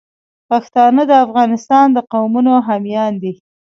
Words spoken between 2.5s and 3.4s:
حامیان دي.